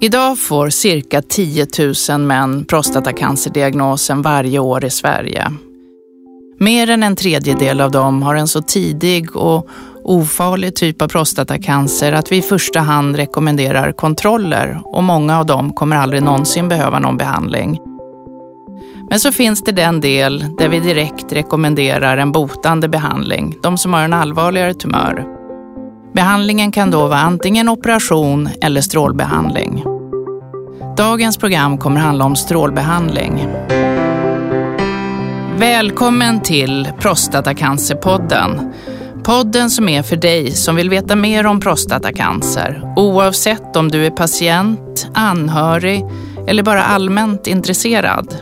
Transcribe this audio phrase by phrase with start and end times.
[0.00, 1.66] Idag får cirka 10
[2.10, 5.52] 000 män prostatacancerdiagnosen varje år i Sverige.
[6.58, 9.68] Mer än en tredjedel av dem har en så tidig och
[10.04, 15.72] ofarlig typ av prostatacancer att vi i första hand rekommenderar kontroller och många av dem
[15.72, 17.78] kommer aldrig någonsin behöva någon behandling.
[19.10, 23.92] Men så finns det den del där vi direkt rekommenderar en botande behandling, de som
[23.92, 25.43] har en allvarligare tumör.
[26.14, 29.84] Behandlingen kan då vara antingen operation eller strålbehandling.
[30.96, 33.46] Dagens program kommer handla om strålbehandling.
[35.58, 38.72] Välkommen till Prostatacancerpodden.
[39.24, 44.10] Podden som är för dig som vill veta mer om prostatacancer oavsett om du är
[44.10, 46.04] patient, anhörig
[46.46, 48.34] eller bara allmänt intresserad.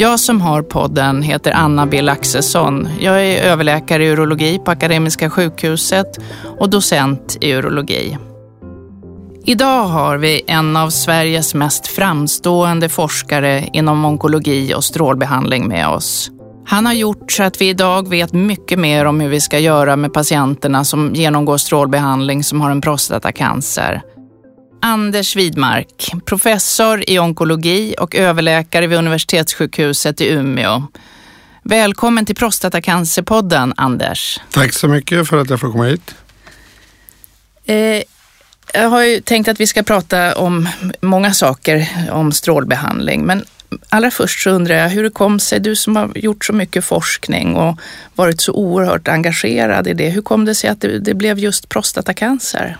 [0.00, 2.88] Jag som har podden heter Anna B Laxesson.
[3.00, 6.06] Jag är överläkare i urologi på Akademiska sjukhuset
[6.58, 8.18] och docent i urologi.
[9.44, 16.30] Idag har vi en av Sveriges mest framstående forskare inom onkologi och strålbehandling med oss.
[16.66, 19.96] Han har gjort så att vi idag vet mycket mer om hur vi ska göra
[19.96, 24.02] med patienterna som genomgår strålbehandling som har en prostatacancer.
[24.80, 30.82] Anders Widmark, professor i onkologi och överläkare vid Universitetssjukhuset i Umeå.
[31.62, 34.40] Välkommen till Prostatacancerpodden, Anders.
[34.50, 36.14] Tack så mycket för att jag får komma hit.
[37.64, 38.02] Eh,
[38.74, 40.68] jag har ju tänkt att vi ska prata om
[41.00, 43.44] många saker om strålbehandling, men
[43.88, 46.84] allra först så undrar jag hur det kom sig, du som har gjort så mycket
[46.84, 47.78] forskning och
[48.14, 51.68] varit så oerhört engagerad i det, hur kom det sig att det, det blev just
[51.68, 52.76] prostatacancer?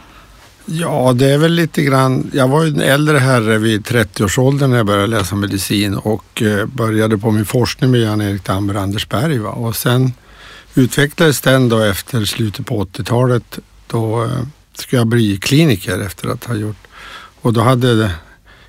[0.72, 2.30] Ja, det är väl lite grann.
[2.34, 6.66] Jag var ju en äldre herre vid 30-årsåldern när jag började läsa medicin och eh,
[6.66, 9.38] började på min forskning med Jan-Erik Damber och Anders Berg.
[9.38, 9.50] Va?
[9.50, 10.12] Och sen
[10.74, 13.58] utvecklades den då efter slutet på 80-talet.
[13.86, 14.30] Då eh,
[14.74, 16.86] skulle jag bli kliniker efter att ha gjort
[17.40, 18.10] och då hade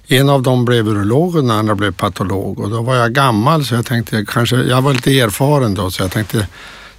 [0.07, 3.66] en av dem blev urolog och den andra blev patolog och då var jag gammal
[3.66, 6.47] så jag tänkte kanske, jag var lite erfaren då så jag tänkte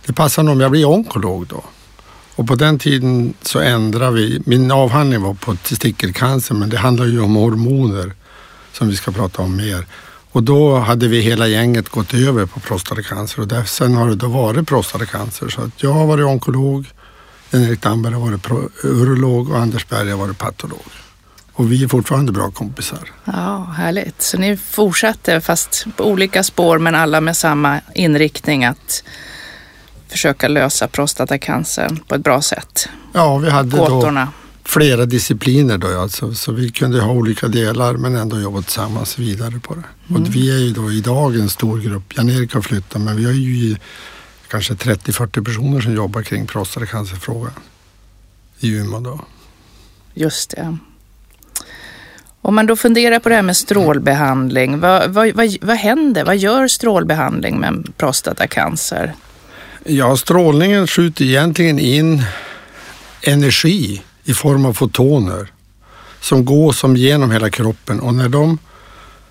[0.06, 1.64] det passar nog om jag blir onkolog då.
[2.34, 7.06] Och på den tiden så ändrade vi, min avhandling var på testikelcancer men det handlar
[7.06, 8.12] ju om hormoner
[8.72, 9.86] som vi ska prata om mer.
[10.32, 14.14] Och då hade vi hela gänget gått över på prostatacancer och där, sen har det
[14.14, 15.48] då varit prostatacancer.
[15.48, 16.86] Så att jag har varit onkolog,
[17.50, 18.46] Erik Damberg har varit
[18.82, 20.86] urolog och Anders Berg har varit patolog.
[21.52, 23.10] Och vi är fortfarande bra kompisar.
[23.24, 24.22] Ja, härligt.
[24.22, 29.04] Så ni fortsatte fast på olika spår men alla med samma inriktning att
[30.12, 32.88] försöka lösa prostatacancern på ett bra sätt.
[33.12, 34.24] Ja, vi hade Gåtorna.
[34.24, 34.32] då
[34.64, 39.60] flera discipliner då alltså, så vi kunde ha olika delar men ändå jobba tillsammans vidare
[39.62, 39.82] på det.
[40.10, 40.22] Mm.
[40.22, 42.16] Och vi är ju då idag en stor grupp.
[42.16, 43.76] Jan-Erik har flyttat men vi har ju
[44.48, 47.52] kanske 30-40 personer som jobbar kring prostatacancerfrågan
[48.60, 49.20] i Umeå då.
[50.14, 50.78] Just det.
[52.44, 56.24] Om man då funderar på det här med strålbehandling, vad, vad, vad, vad händer?
[56.24, 59.14] Vad gör strålbehandling med prostatacancer?
[59.84, 62.22] Ja, strålningen skjuter egentligen in
[63.22, 65.52] energi i form av fotoner
[66.20, 68.58] som går som genom hela kroppen och när de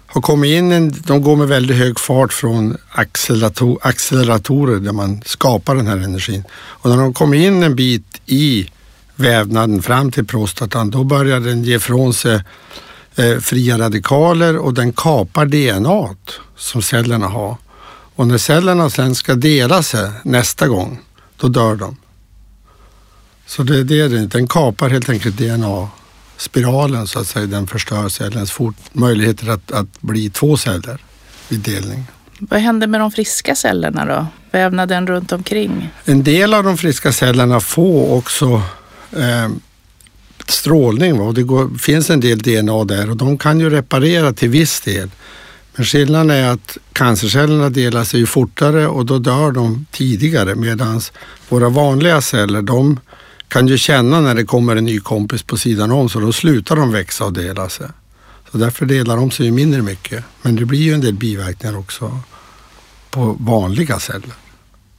[0.07, 5.21] har kommit in, en, de går med väldigt hög fart från accelerator, acceleratorer där man
[5.25, 6.43] skapar den här energin.
[6.53, 8.69] Och när de kommer in en bit i
[9.15, 12.43] vävnaden fram till prostatan, då börjar den ge ifrån sig
[13.15, 16.15] eh, fria radikaler och den kapar DNA
[16.55, 17.57] som cellerna har.
[18.15, 20.99] Och när cellerna sen ska dela sig nästa gång,
[21.37, 21.97] då dör de.
[23.45, 27.45] Så det är det, den kapar helt enkelt DNA-spiralen så att säga.
[27.45, 30.97] Den förstör cellens fort, möjligheter att, att bli två celler
[31.49, 32.05] vid delning.
[32.39, 34.27] Vad händer med de friska cellerna då?
[34.51, 35.89] Vävnaden runt omkring?
[36.05, 38.61] En del av de friska cellerna får också
[39.11, 39.49] eh,
[40.47, 41.23] strålning va?
[41.25, 44.81] och det går, finns en del DNA där och de kan ju reparera till viss
[44.81, 45.09] del.
[45.75, 51.01] Men skillnaden är att cancercellerna delar sig ju fortare och då dör de tidigare medan
[51.49, 52.99] våra vanliga celler de
[53.47, 56.75] kan ju känna när det kommer en ny kompis på sidan om så då slutar
[56.75, 57.87] de växa och dela sig.
[58.51, 60.23] Så därför delar de sig ju mindre mycket.
[60.41, 62.19] Men det blir ju en del biverkningar också
[63.09, 64.33] på vanliga celler.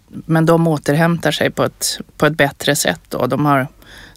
[0.08, 3.26] Men de återhämtar sig på ett, på ett bättre sätt då?
[3.26, 3.69] De har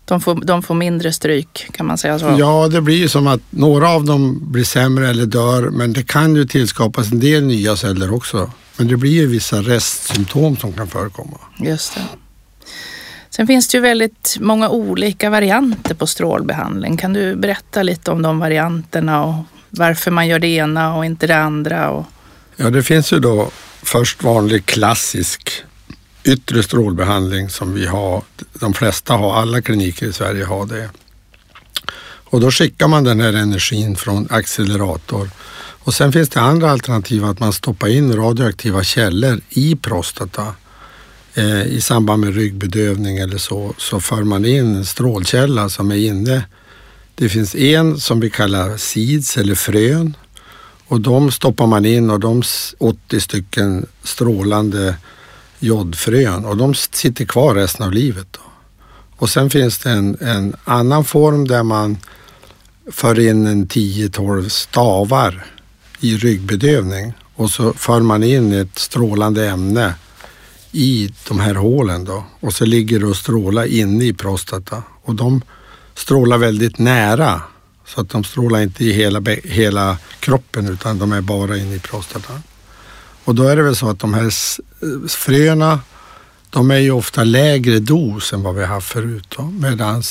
[0.05, 2.35] de får, de får mindre stryk, kan man säga så?
[2.39, 6.03] Ja, det blir ju som att några av dem blir sämre eller dör, men det
[6.03, 8.51] kan ju tillskapas en del nya celler också.
[8.77, 11.37] Men det blir ju vissa restsymptom som kan förekomma.
[11.59, 12.01] Just det.
[13.29, 16.97] Sen finns det ju väldigt många olika varianter på strålbehandling.
[16.97, 19.35] Kan du berätta lite om de varianterna och
[19.69, 21.89] varför man gör det ena och inte det andra?
[21.89, 22.05] Och...
[22.55, 23.49] Ja, det finns ju då
[23.83, 25.51] först vanlig klassisk
[26.25, 28.23] yttre strålbehandling som vi har.
[28.53, 30.89] De flesta har, alla kliniker i Sverige har det.
[32.35, 35.29] Och då skickar man den här energin från accelerator.
[35.85, 40.53] Och sen finns det andra alternativ att man stoppar in radioaktiva källor i prostata.
[41.33, 45.95] Eh, I samband med ryggbedövning eller så, så för man in en strålkälla som är
[45.95, 46.43] inne.
[47.15, 50.17] Det finns en som vi kallar seeds eller frön
[50.87, 52.43] och de stoppar man in och de
[52.77, 54.95] 80 stycken strålande
[55.59, 58.27] jodfrön och de sitter kvar resten av livet.
[58.31, 58.39] Då.
[59.17, 61.97] Och sen finns det en, en annan form där man
[62.91, 65.45] för in en 10-12 stavar
[65.99, 69.93] i ryggbedövning och så för man in ett strålande ämne
[70.71, 75.15] i de här hålen då och så ligger det och strålar inne i prostata och
[75.15, 75.41] de
[75.93, 77.41] strålar väldigt nära
[77.85, 81.79] så att de strålar inte i hela, hela kroppen utan de är bara inne i
[81.79, 82.43] prostatan.
[83.25, 85.79] Och då är det väl så att de här eh, fröna
[86.49, 89.35] de är ju ofta lägre dos än vad vi har haft förut.
[89.59, 90.03] Medan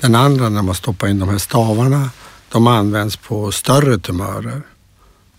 [0.00, 2.10] den andra när man stoppar in de här stavarna,
[2.48, 4.62] de används på större tumörer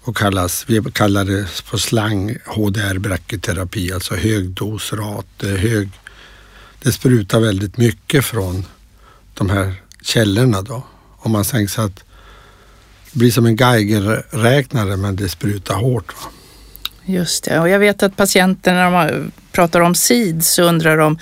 [0.04, 5.26] och kallas, vi kallar det på slang HDR-brachyterapi, alltså högdosrat.
[5.42, 5.90] Hög,
[6.80, 8.66] det sprutar väldigt mycket från
[9.34, 10.84] de här källorna då.
[11.18, 12.04] Om man tänker sig att
[13.12, 16.14] det blir som en geigerräknare men det sprutar hårt.
[16.22, 16.30] Va?
[17.06, 21.18] Just det, och jag vet att patienter när de pratar om SID så undrar de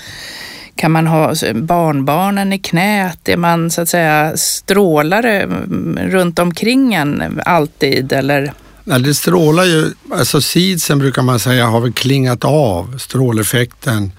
[0.76, 3.30] kan man ha barnbarnen i knät?
[3.30, 8.54] Är man så att säga strålare mm, runt omkring en alltid eller?
[8.84, 14.12] Nej, det strålar ju, alltså SIDsen brukar man säga har väl klingat av stråleffekten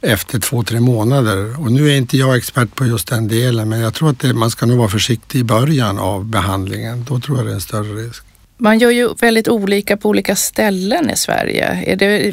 [0.00, 1.60] efter två, tre månader.
[1.60, 4.34] Och nu är inte jag expert på just den delen men jag tror att det,
[4.34, 7.04] man ska nog vara försiktig i början av behandlingen.
[7.08, 8.24] Då tror jag det är en större risk.
[8.58, 11.82] Man gör ju väldigt olika på olika ställen i Sverige.
[11.86, 12.32] Är det,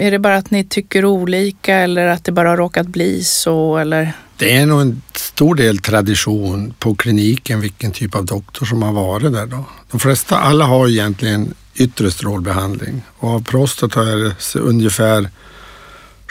[0.00, 3.76] är det bara att ni tycker olika eller att det bara har råkat bli så?
[3.76, 4.12] Eller?
[4.36, 8.92] Det är nog en stor del tradition på kliniken vilken typ av doktor som har
[8.92, 9.46] varit där.
[9.46, 9.64] Då.
[9.90, 15.30] De flesta, alla har egentligen yttre strålbehandling och av prostata är det ungefär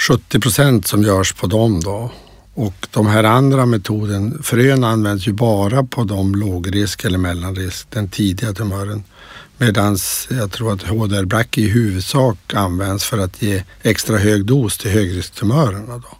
[0.09, 2.11] 70 procent som görs på dem då.
[2.53, 8.09] Och de här andra metoden, frön används ju bara på de lågrisk eller mellanrisk, den
[8.09, 9.03] tidiga tumören.
[9.61, 9.97] Medan
[10.29, 15.97] jag tror att HDR-Brack i huvudsak används för att ge extra hög dos till högrisktumörerna.
[15.97, 16.17] Då.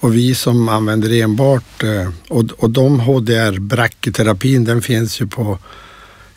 [0.00, 5.58] Och vi som använder enbart, eh, och, och de HDR-Brack-terapin den finns ju på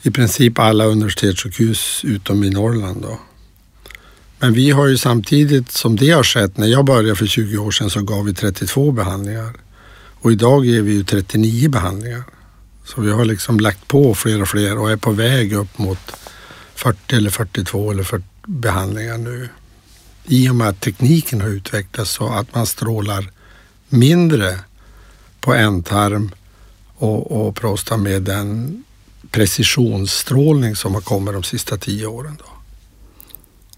[0.01, 3.01] i princip alla universitetssjukhus utom i Norrland.
[3.01, 3.19] Då.
[4.39, 7.71] Men vi har ju samtidigt som det har skett, när jag började för 20 år
[7.71, 9.53] sedan så gav vi 32 behandlingar.
[10.21, 12.23] Och idag ger vi ju 39 behandlingar.
[12.83, 15.99] Så vi har liksom lagt på fler och fler och är på väg upp mot
[16.75, 19.49] 40 eller 42 eller 40 behandlingar nu.
[20.25, 23.29] I och med att tekniken har utvecklats så att man strålar
[23.89, 24.59] mindre
[25.39, 26.31] på ändtarm
[26.95, 28.83] och, och prosta med den
[29.31, 32.37] precisionsstrålning som har kommit de sista tio åren.
[32.39, 32.45] Då.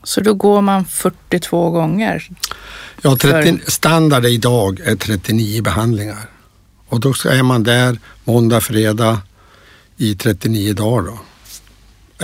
[0.04, 2.30] Så då går man 42 gånger?
[3.02, 6.30] Ja, 30, standard idag är 39 behandlingar.
[6.88, 9.22] Och då är man där måndag, fredag
[9.98, 11.04] i 39 dagar.
[11.04, 11.20] Då.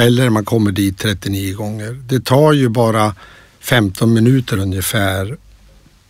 [0.01, 1.99] Eller man kommer dit 39 gånger.
[2.07, 3.15] Det tar ju bara
[3.59, 5.37] 15 minuter ungefär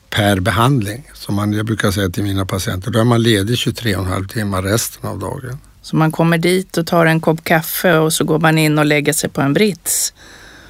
[0.10, 1.04] per behandling.
[1.14, 2.92] Som man, jag brukar säga till mina patienter.
[2.92, 5.60] Då är man ledig 23,5 timmar resten av dagen.
[5.82, 8.86] Så man kommer dit och tar en kopp kaffe och så går man in och
[8.86, 10.14] lägger sig på en brits?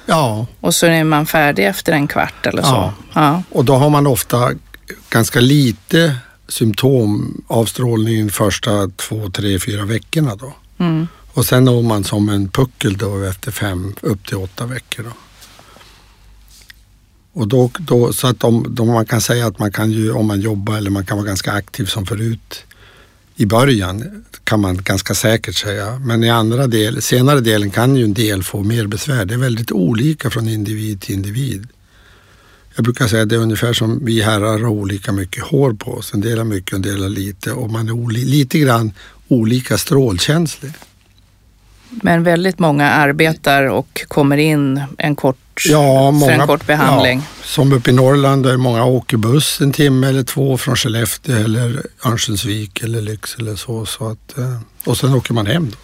[0.06, 0.46] Ja.
[0.60, 2.68] Och så är man färdig efter en kvart eller så?
[2.68, 2.94] Ja.
[3.12, 3.42] ja.
[3.50, 4.50] Och då har man ofta
[5.10, 6.16] ganska lite
[6.52, 10.54] symptom av strålningen första två, tre, fyra veckorna då.
[10.78, 11.06] Mm.
[11.34, 15.02] Och sen når man som en puckel då efter fem upp till åtta veckor.
[15.02, 15.10] Då.
[17.32, 20.26] Och då, då, så att om, då man kan säga att man kan ju, om
[20.26, 22.64] man jobbar eller man kan vara ganska aktiv som förut
[23.36, 25.98] i början kan man ganska säkert säga.
[25.98, 29.24] Men i andra del, senare delen kan ju en del få mer besvär.
[29.24, 31.68] Det är väldigt olika från individ till individ.
[32.74, 35.92] Jag brukar säga att det är ungefär som vi herrar har olika mycket hår på
[35.92, 36.14] oss.
[36.14, 38.92] En del har mycket, en del har lite och man är lite grann
[39.28, 40.72] olika strålkänslig.
[41.90, 47.18] Men väldigt många arbetar och kommer in en kort, ja, många, en kort behandling.
[47.18, 51.36] Ja, som uppe i Norrland där många åker buss en timme eller två från Skellefteå
[51.36, 53.86] eller Örnsköldsvik eller Lycksele eller så.
[53.86, 55.70] så att, eh, och sen åker man hem.
[55.70, 55.76] Då.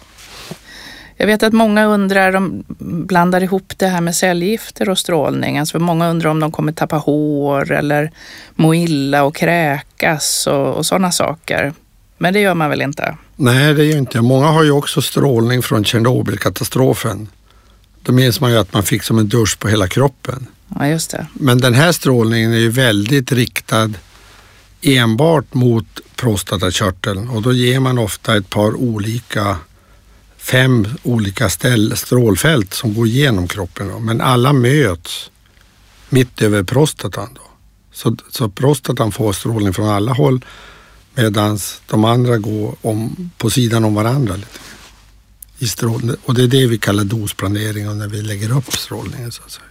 [1.21, 2.63] Jag vet att många undrar, de
[3.07, 5.57] blandar ihop det här med cellgifter och strålning.
[5.57, 8.11] Alltså många undrar om de kommer tappa hår eller
[8.55, 11.73] må illa och kräkas och, och sådana saker.
[12.17, 13.17] Men det gör man väl inte?
[13.35, 14.21] Nej, det gör inte.
[14.21, 17.27] Många har ju också strålning från Tjernobylkatastrofen.
[18.01, 20.45] Då minns man ju att man fick som en dusch på hela kroppen.
[20.79, 21.27] Ja, just det.
[21.33, 23.93] Men den här strålningen är ju väldigt riktad
[24.81, 29.57] enbart mot prostatakörteln och då ger man ofta ett par olika,
[30.51, 33.87] fem olika ställ, strålfält som går igenom kroppen.
[33.87, 33.99] Då.
[33.99, 35.31] Men alla möts
[36.09, 37.29] mitt över prostatan.
[37.35, 37.41] Då.
[37.91, 40.45] Så, så prostatan får strålning från alla håll
[41.15, 44.35] medan de andra går om, på sidan om varandra.
[44.35, 44.59] Lite.
[45.59, 45.67] I
[46.25, 49.31] och det är det vi kallar dosplanering och när vi lägger upp strålningen.
[49.31, 49.65] Så att säga.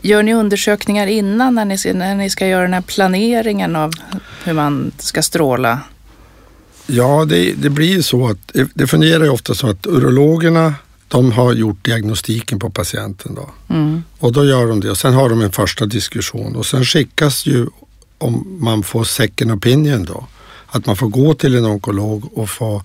[0.00, 3.92] Gör ni undersökningar innan när ni, när ni ska göra den här planeringen av
[4.44, 5.80] hur man ska stråla?
[6.86, 10.74] Ja, det, det blir så att det fungerar ju ofta så att urologerna
[11.08, 13.50] de har gjort diagnostiken på patienten då.
[13.74, 14.02] Mm.
[14.18, 17.46] Och då gör de det och sen har de en första diskussion och sen skickas
[17.46, 17.66] ju
[18.18, 20.26] om man får second opinion då.
[20.66, 22.82] Att man får gå till en onkolog och få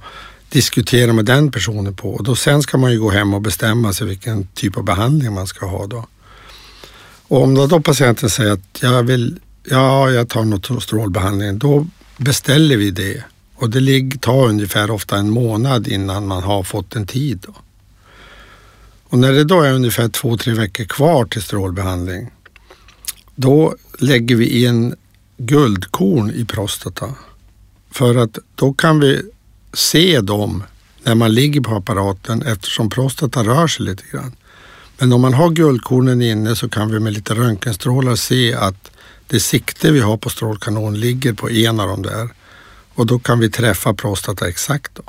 [0.50, 3.94] diskutera med den personen på och då sen ska man ju gå hem och bestämma
[3.94, 6.06] sig vilken typ av behandling man ska ha då.
[7.28, 12.78] Och om då patienten säger att jag vill, ja, jag tar något strålbehandling, då beställer
[12.78, 13.24] vi det
[13.62, 17.40] och det tar ungefär ofta en månad innan man har fått en tid.
[17.48, 17.54] Då.
[19.04, 22.32] Och när det då är ungefär två, tre veckor kvar till strålbehandling,
[23.36, 24.96] då lägger vi in
[25.38, 27.16] guldkorn i prostata.
[27.92, 29.22] För att då kan vi
[29.74, 30.64] se dem
[31.04, 34.36] när man ligger på apparaten eftersom prostata rör sig lite grann.
[34.98, 38.92] Men om man har guldkornen inne så kan vi med lite röntgenstrålar se att
[39.28, 42.30] det sikte vi har på strålkanon ligger på en av dem där
[42.96, 44.92] och då kan vi träffa prostata exakt.
[44.96, 45.04] Då.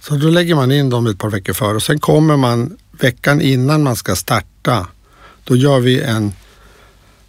[0.00, 3.40] Så då lägger man in dem ett par veckor före och sen kommer man veckan
[3.40, 4.86] innan man ska starta.
[5.44, 6.32] Då gör vi en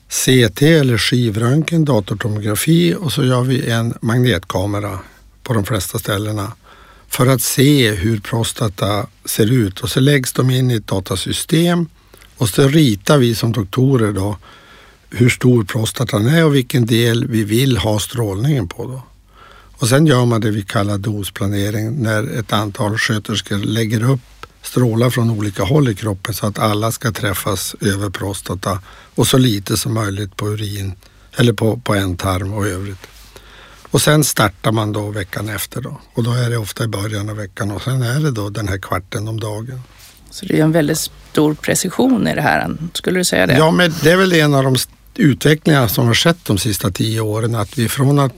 [0.09, 4.99] CT eller skivröntgen, datortomografi och så gör vi en magnetkamera
[5.43, 6.51] på de flesta ställena
[7.07, 11.87] för att se hur prostata ser ut och så läggs de in i ett datasystem
[12.37, 14.37] och så ritar vi som doktorer då
[15.17, 18.87] hur stor prostatan är och vilken del vi vill ha strålningen på.
[18.87, 19.03] Då.
[19.77, 24.19] Och sen gör man det vi kallar dosplanering när ett antal sköterskor lägger upp
[24.61, 28.79] strålar från olika håll i kroppen så att alla ska träffas över prostata
[29.15, 30.93] och så lite som möjligt på urin
[31.35, 33.07] eller på, på en tarm och övrigt.
[33.91, 37.29] Och sen startar man då veckan efter då och då är det ofta i början
[37.29, 39.81] av veckan och sen är det då den här kvarten om dagen.
[40.29, 43.57] Så det är en väldigt stor precision i det här, skulle du säga det?
[43.57, 44.75] Ja, men det är väl en av de
[45.19, 48.33] utvecklingar som har skett de sista tio åren, att vi från att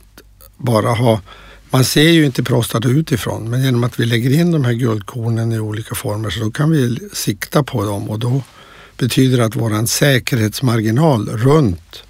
[0.57, 1.21] bara ha
[1.69, 5.51] man ser ju inte prostata utifrån, men genom att vi lägger in de här guldkornen
[5.51, 8.41] i olika former så då kan vi sikta på dem och då
[8.97, 12.03] betyder det att våran säkerhetsmarginal runt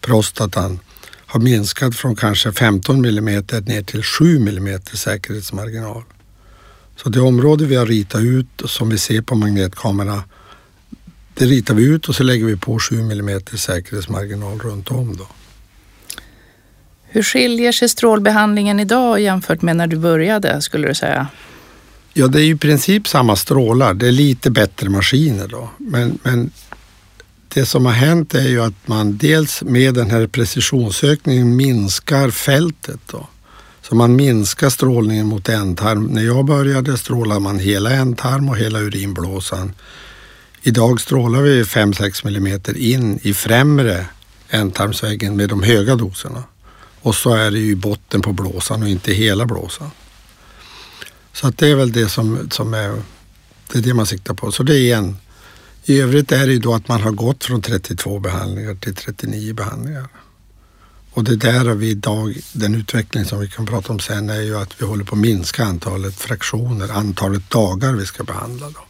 [0.00, 0.78] prostatan
[1.26, 6.02] har minskat från kanske 15 millimeter ner till 7 millimeter säkerhetsmarginal.
[6.96, 10.22] Så det område vi har ritat ut som vi ser på magnetkamera,
[11.38, 15.16] det ritar vi ut och så lägger vi på 7 millimeter säkerhetsmarginal runt om.
[15.16, 15.26] Då.
[17.04, 21.26] Hur skiljer sig strålbehandlingen idag jämfört med när du började skulle du säga?
[22.12, 23.94] Ja, det är i princip samma strålar.
[23.94, 25.70] Det är lite bättre maskiner då.
[25.78, 26.50] Men, men
[27.48, 33.00] det som har hänt är ju att man dels med den här precisionsökningen minskar fältet.
[33.06, 33.28] Då.
[33.82, 36.06] Så man minskar strålningen mot ändtarm.
[36.06, 39.72] När jag började strålade man hela ändtarm och hela urinblåsan.
[40.62, 44.06] Idag strålar vi 5-6 millimeter in i främre
[44.48, 46.44] ändtarmsväggen med de höga doserna.
[47.00, 49.90] Och så är det ju i botten på blåsan och inte hela blåsan.
[51.32, 53.02] Så att det är väl det som, som är,
[53.72, 54.52] det är det man siktar på.
[54.52, 55.16] Så det är en.
[55.84, 59.54] I övrigt är det ju då att man har gått från 32 behandlingar till 39
[59.54, 60.08] behandlingar.
[61.10, 64.40] Och det där har vi idag, den utveckling som vi kan prata om sen är
[64.40, 68.70] ju att vi håller på att minska antalet fraktioner, antalet dagar vi ska behandla.
[68.70, 68.87] Då.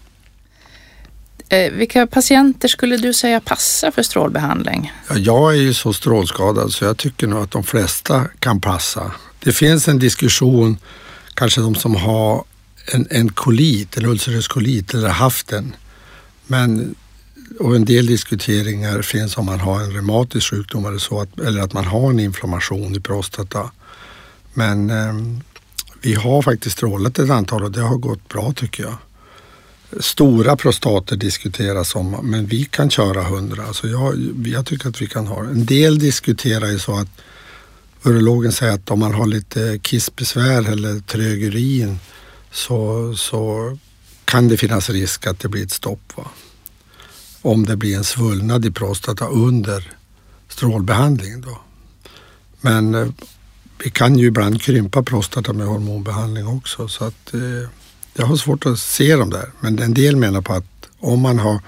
[1.49, 4.93] Eh, vilka patienter skulle du säga passar för strålbehandling?
[5.09, 9.13] Ja, jag är ju så strålskadad så jag tycker nog att de flesta kan passa.
[9.39, 10.79] Det finns en diskussion,
[11.35, 12.45] kanske de som har
[12.93, 15.77] en, en kolit, en ulcerös kolit eller haft den.
[16.47, 16.95] Men,
[17.61, 21.61] och en del diskuteringar finns om man har en reumatisk sjukdom eller så, att, eller
[21.61, 23.71] att man har en inflammation i prostata.
[24.55, 25.15] Men eh,
[26.01, 28.97] vi har faktiskt strålat ett antal och det har gått bra tycker jag.
[30.01, 33.65] Stora prostater diskuteras om, men vi kan köra 100.
[33.67, 37.09] Alltså jag, jag tycker att vi kan ha En del diskuterar ju så att
[38.03, 41.99] urologen säger att om man har lite kissbesvär eller trög urin
[42.53, 43.77] så, så
[44.25, 46.13] kan det finnas risk att det blir ett stopp.
[46.17, 46.25] Va?
[47.43, 49.93] Om det blir en svullnad i prostata under
[50.49, 51.41] strålbehandling.
[51.41, 51.61] Då.
[52.61, 53.09] Men eh,
[53.85, 56.89] vi kan ju ibland krympa prostata med hormonbehandling också.
[56.89, 57.69] Så att, eh,
[58.15, 61.39] jag har svårt att se dem där, men en del menar på att om man
[61.39, 61.61] har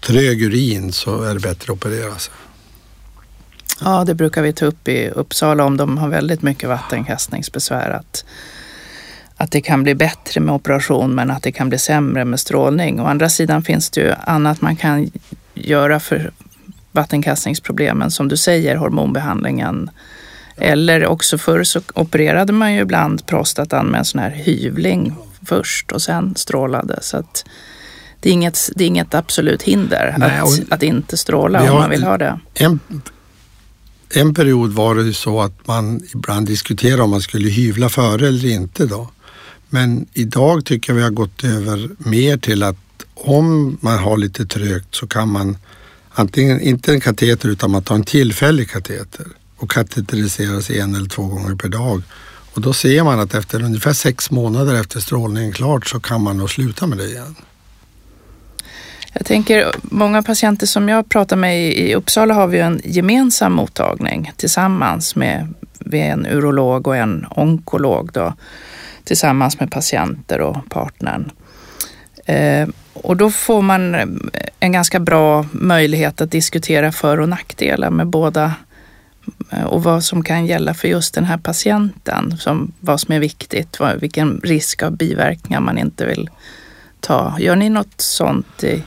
[0.00, 2.34] trög urin så är det bättre att operera sig.
[3.80, 7.90] Ja, det brukar vi ta upp i Uppsala om de har väldigt mycket vattenkastningsbesvär.
[7.90, 8.24] Att,
[9.36, 13.00] att det kan bli bättre med operation men att det kan bli sämre med strålning.
[13.00, 15.10] Å andra sidan finns det ju annat man kan
[15.54, 16.32] göra för
[16.92, 18.10] vattenkastningsproblemen.
[18.10, 19.90] Som du säger, hormonbehandlingen.
[20.56, 25.92] Eller också förr så opererade man ju ibland prostatan med en sån här hyvling först
[25.92, 26.98] och sen strålade.
[27.02, 27.44] Så att
[28.20, 31.90] det är inget, det är inget absolut hinder Nej, att, att inte stråla om man
[31.90, 32.40] vill ha det.
[32.54, 32.80] En,
[34.14, 38.28] en period var det ju så att man ibland diskuterade om man skulle hyvla före
[38.28, 39.10] eller inte då.
[39.68, 42.76] Men idag tycker jag vi har gått över mer till att
[43.14, 45.56] om man har lite trögt så kan man
[46.14, 51.22] antingen, inte en kateter utan man tar en tillfällig kateter och kateteriseras en eller två
[51.22, 52.02] gånger per dag.
[52.54, 56.36] Och då ser man att efter ungefär sex månader efter strålningen klart så kan man
[56.36, 57.34] nog sluta med det igen.
[59.12, 64.32] Jag tänker, många patienter som jag pratar med i Uppsala har vi en gemensam mottagning
[64.36, 65.54] tillsammans med,
[65.92, 68.34] en urolog och en onkolog då,
[69.04, 71.30] tillsammans med patienter och partnern.
[72.26, 73.96] Eh, och då får man
[74.60, 78.52] en ganska bra möjlighet att diskutera för och nackdelar med båda
[79.50, 82.38] Eh, och vad som kan gälla för just den här patienten.
[82.38, 86.30] Som, vad som är viktigt, vad, vilken risk av biverkningar man inte vill
[87.00, 87.36] ta.
[87.38, 88.82] Gör ni något sånt i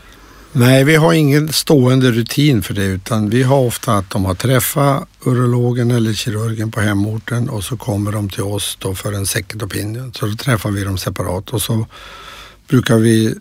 [0.51, 4.35] Nej, vi har ingen stående rutin för det utan vi har ofta att de har
[4.35, 9.25] träffat urologen eller kirurgen på hemorten och så kommer de till oss då för en
[9.25, 10.13] second opinion.
[10.13, 11.85] Så då träffar vi dem separat och så
[12.67, 13.35] brukar vi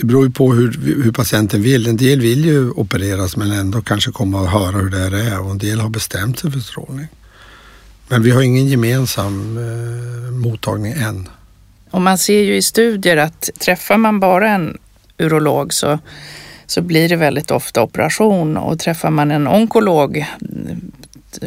[0.00, 1.86] det beror ju på hur, hur, patienten vill.
[1.86, 5.50] En del vill ju opereras men ändå kanske komma och höra hur det är och
[5.50, 7.06] en del har bestämt sig för strålning.
[8.08, 11.28] Men vi har ingen gemensam eh, mottagning än.
[11.90, 14.78] Och man ser ju i studier att träffar man bara en
[15.18, 15.98] urolog så,
[16.66, 20.92] så blir det väldigt ofta operation och träffar man en onkolog mm,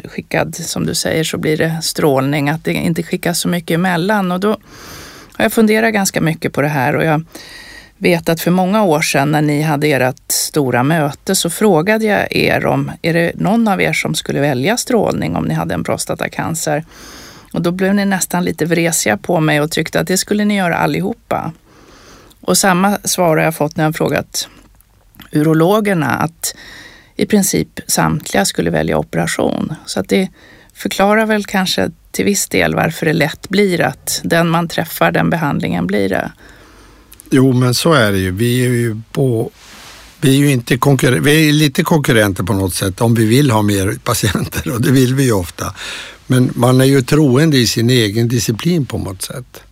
[0.06, 4.32] skickad som du säger så blir det strålning, att det inte skickas så mycket emellan
[4.32, 4.50] och då
[5.34, 7.24] har jag funderat ganska mycket på det här och jag
[8.04, 12.36] vet att för många år sedan när ni hade ert stora möte så frågade jag
[12.36, 15.84] er om, är det någon av er som skulle välja strålning om ni hade en
[15.84, 16.86] prostatacancer?
[17.54, 20.58] Och då blev ni nästan lite vresiga på mig och tyckte att det skulle ni
[20.58, 21.52] göra allihopa.
[22.42, 24.48] Och samma svar har jag fått när jag frågat
[25.32, 26.56] urologerna att
[27.16, 29.76] i princip samtliga skulle välja operation.
[29.86, 30.30] Så att det
[30.74, 35.30] förklarar väl kanske till viss del varför det lätt blir att den man träffar, den
[35.30, 36.32] behandlingen blir det.
[37.36, 38.32] Jo, men så är det ju.
[38.32, 39.52] Vi är ju på
[40.22, 43.52] vi är ju inte konkurrenter, vi är lite konkurrenter på något sätt om vi vill
[43.52, 45.74] ha mer patienter och det vill vi ju ofta.
[46.28, 49.63] Men man är ju troende i sin egen disciplin på något sätt.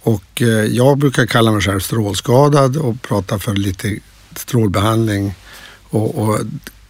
[0.00, 3.98] Och eh, jag brukar kalla mig själv strålskadad och prata för lite
[4.36, 5.34] strålbehandling
[5.82, 6.40] och, och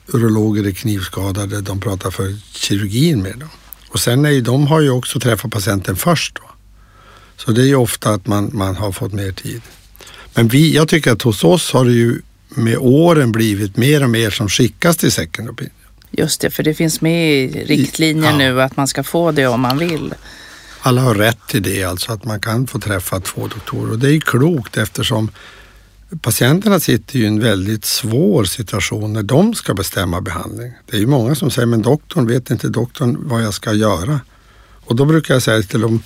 [0.07, 3.51] urologer är knivskadade, de pratar för kirurgin med dem.
[3.89, 6.35] Och sen är ju, de har ju också träffat patienten först.
[6.35, 6.51] Då.
[7.37, 9.63] Så det är ju ofta att man, man har fått mer tid.
[10.35, 14.11] Men vi, jag tycker att hos oss har det ju med åren blivit mer och
[14.11, 15.75] mer som skickas till second opinion.
[16.11, 18.37] Just det, för det finns med i riktlinjer ja.
[18.37, 20.15] nu att man ska få det om man vill
[20.87, 23.91] alla har rätt till det, alltså att man kan få träffa två doktorer.
[23.91, 25.31] Och det är klokt eftersom
[26.21, 30.73] patienterna sitter i en väldigt svår situation när de ska bestämma behandling.
[30.87, 34.21] Det är ju många som säger, men doktorn, vet inte doktorn vad jag ska göra?
[34.85, 36.03] Och då brukar jag säga till dem,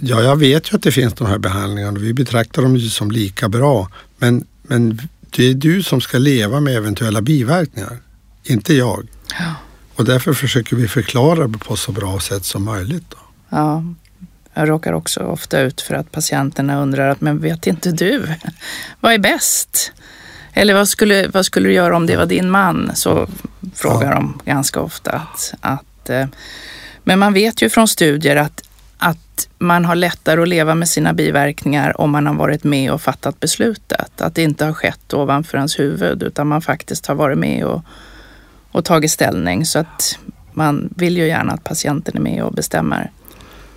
[0.00, 2.88] ja, jag vet ju att det finns de här behandlingarna och vi betraktar dem ju
[2.88, 3.90] som lika bra.
[4.18, 5.00] Men, men
[5.30, 7.98] det är du som ska leva med eventuella biverkningar,
[8.44, 9.08] inte jag.
[9.38, 9.54] Ja.
[9.94, 13.04] Och därför försöker vi förklara det på så bra sätt som möjligt.
[13.08, 13.16] Då.
[13.48, 13.84] Ja,
[14.54, 18.26] jag råkar också ofta ut för att patienterna undrar att men vet inte du?
[19.00, 19.92] Vad är bäst?
[20.52, 22.90] Eller vad skulle, vad skulle du göra om det var din man?
[22.94, 23.28] Så
[23.74, 24.14] frågar ja.
[24.14, 25.10] de ganska ofta.
[25.10, 26.26] Att, att, eh,
[27.04, 28.62] men man vet ju från studier att,
[29.36, 33.02] att man har lättare att leva med sina biverkningar om man har varit med och
[33.02, 34.20] fattat beslutet.
[34.20, 37.82] Att det inte har skett ovanför ens huvud utan man faktiskt har varit med och,
[38.72, 39.66] och tagit ställning.
[39.66, 40.18] Så att
[40.52, 43.10] man vill ju gärna att patienten är med och bestämmer.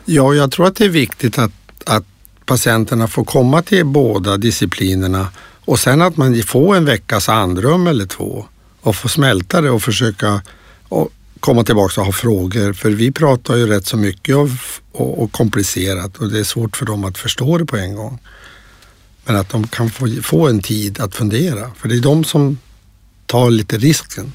[0.06, 1.52] Ja, jag tror att det är viktigt att,
[1.86, 2.06] att
[2.46, 5.28] patienterna får komma till båda disciplinerna
[5.66, 8.46] och sen att man får en veckas andrum eller två
[8.82, 10.42] och får smälta det och försöka
[10.90, 12.74] och komma tillbaka och ha frågor.
[12.74, 14.50] För vi pratar ju rätt så mycket och,
[14.92, 18.20] och, och, komplicerat och det är svårt för dem att förstå det på en gång.
[19.26, 22.58] Men att de kan få, få en tid att fundera, för det är de som
[23.26, 24.34] tar lite risken.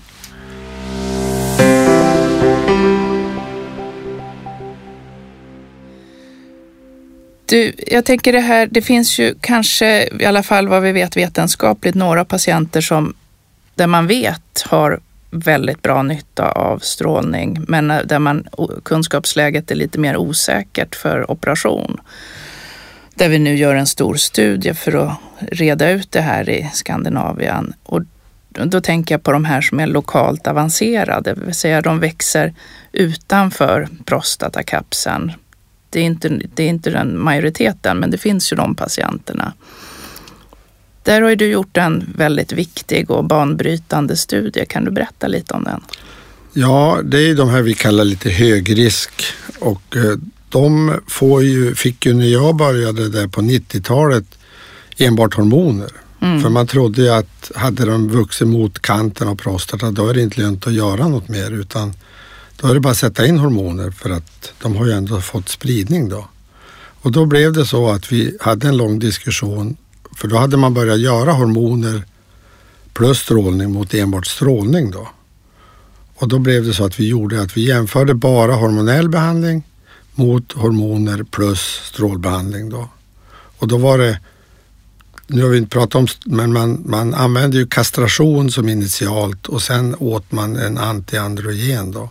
[7.47, 11.17] Du, jag tänker det här, det finns ju kanske, i alla fall vad vi vet
[11.17, 13.15] vetenskapligt, några patienter som
[13.75, 15.01] där man vet har
[15.35, 18.49] väldigt bra nytta av strålning men eh, där man,
[18.85, 22.01] kunskapsläget är lite mer osäkert för operation.
[23.15, 27.75] Där vi nu gör en stor studie för att reda ut det här i Skandinavien.
[27.83, 28.03] Och
[28.49, 32.55] då tänker jag på de här som är lokalt avancerade, det vill säga de växer
[32.93, 35.33] utanför prostatakapseln.
[35.91, 39.53] Det är inte, det är inte den majoriteten, men det finns ju de patienterna.
[41.05, 44.67] Där har du gjort en väldigt viktig och banbrytande studie.
[44.69, 45.81] Kan du berätta lite om den?
[46.53, 49.11] Ja, det är de här vi kallar lite högrisk
[49.59, 54.25] och eh, de får ju, fick ju när jag började där på 90-talet
[54.99, 55.91] enbart hormoner.
[56.21, 56.43] Mm.
[56.43, 60.23] För man trodde ju att hade de vuxit mot kanten av prostata då är det
[60.23, 61.93] inte lönt att göra något mer utan
[62.61, 65.49] då är det bara att sätta in hormoner för att de har ju ändå fått
[65.49, 66.29] spridning då.
[67.03, 69.77] Och då blev det så att vi hade en lång diskussion
[70.17, 72.03] för då hade man börjat göra hormoner
[72.93, 75.09] plus strålning mot enbart strålning då.
[76.15, 79.63] Och då blev det så att vi gjorde att vi jämförde bara hormonell behandling
[80.15, 82.89] mot hormoner plus strålbehandling då.
[83.59, 84.21] Och då var det,
[85.27, 89.63] nu har vi inte pratat om, men man, man använde ju kastration som initialt och
[89.63, 92.11] sen åt man en antiandrogen då,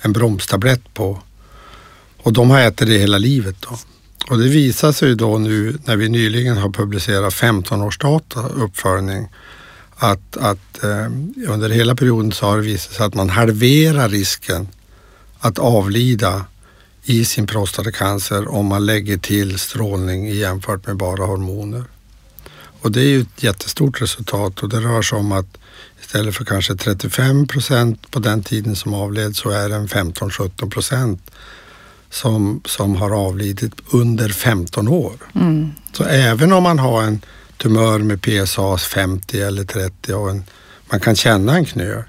[0.00, 1.22] en bromstablett på.
[2.22, 3.78] Och de har ätit det hela livet då.
[4.32, 9.28] Och det visar sig då nu när vi nyligen har publicerat 15 års data uppföljning
[9.96, 11.06] att, att eh,
[11.48, 14.68] under hela perioden så har det visat sig att man halverar risken
[15.38, 16.44] att avlida
[17.04, 21.84] i sin prostatacancer om man lägger till strålning jämfört med bara hormoner.
[22.80, 25.58] Och det är ju ett jättestort resultat och det rör sig om att
[26.00, 31.30] istället för kanske 35 procent på den tiden som avled så är det 15-17 procent
[32.12, 35.12] som, som har avlidit under 15 år.
[35.34, 35.72] Mm.
[35.92, 37.20] Så även om man har en
[37.56, 40.44] tumör med PSA 50 eller 30 och en,
[40.90, 42.02] man kan känna en knöl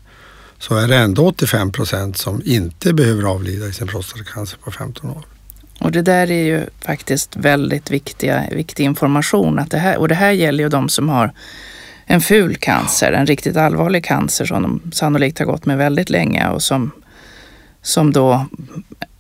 [0.60, 5.10] så är det ändå 85 procent som inte behöver avlida i sin prostatacancer på 15
[5.10, 5.26] år.
[5.80, 9.60] Och det där är ju faktiskt väldigt viktiga, viktig information.
[9.60, 11.34] Att det här, och det här gäller ju de som har
[12.06, 16.50] en ful cancer, en riktigt allvarlig cancer som de sannolikt har gått med väldigt länge
[16.50, 16.92] och som,
[17.82, 18.46] som då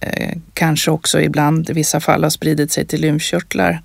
[0.04, 3.82] eh, kanske också ibland i vissa fall har spridit sig till lymfkörtlar.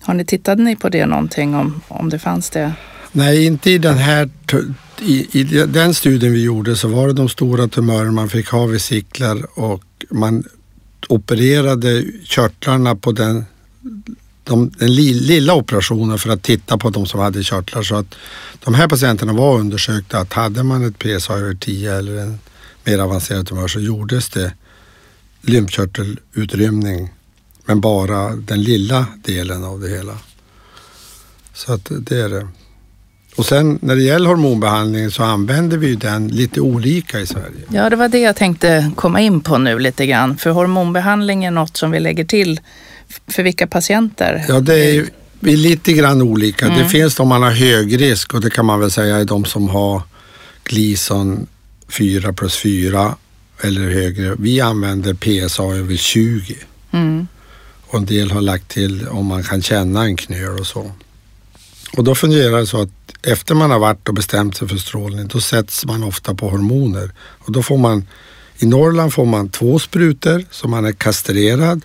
[0.00, 2.72] Har ni tittat ni på det någonting om, om det fanns det?
[3.12, 4.30] Nej, inte i den här
[5.00, 8.66] i, i, den studien vi gjorde så var det de stora tumörer man fick ha
[8.66, 10.44] vesiklar och man
[11.08, 13.44] opererade körtlarna på den,
[14.44, 17.82] de, den lilla operationen för att titta på de som hade körtlar.
[17.82, 18.14] Så att
[18.64, 22.38] de här patienterna var undersökta att hade man ett PSA över 10 eller en
[22.84, 24.52] mer avancerad tumör så gjordes det
[25.40, 27.10] lymfkörtelutrymning
[27.64, 30.18] men bara den lilla delen av det hela.
[31.54, 32.48] Så att det är det.
[33.36, 37.64] Och sen när det gäller hormonbehandling så använder vi den lite olika i Sverige.
[37.68, 40.36] Ja, det var det jag tänkte komma in på nu lite grann.
[40.36, 42.60] För hormonbehandling är något som vi lägger till
[43.26, 44.44] för vilka patienter?
[44.48, 45.06] Ja, det är
[45.42, 46.66] är lite grann olika.
[46.66, 46.78] Mm.
[46.78, 49.44] Det finns de man har hög risk och det kan man väl säga är de
[49.44, 50.02] som har
[50.64, 51.46] Gleason
[51.88, 53.14] 4 plus 4
[53.60, 54.34] eller högre.
[54.38, 56.56] Vi använder PSA över 20.
[56.90, 57.26] Mm.
[57.86, 60.92] Och en del har lagt till om man kan känna en knöl och så.
[61.96, 62.90] Och då fungerar det så att
[63.22, 67.10] efter man har varit och bestämt sig för strålning, då sätts man ofta på hormoner.
[67.18, 68.06] Och då får man,
[68.58, 71.82] i Norrland får man två sprutor så man är kastrerad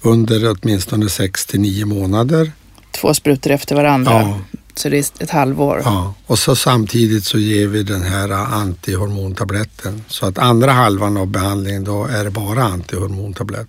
[0.00, 2.52] under åtminstone 6 till 9 månader.
[2.90, 4.12] Två sprutor efter varandra?
[4.12, 4.40] Ja.
[4.74, 5.82] Så det är ett halvår?
[5.84, 10.04] Ja, och så samtidigt så ger vi den här antihormontabletten.
[10.08, 13.68] Så att andra halvan av behandlingen då är det bara antihormontablett.